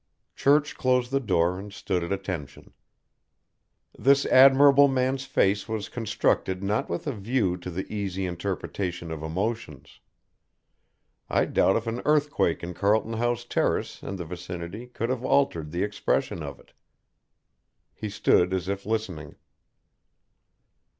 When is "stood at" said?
1.71-2.11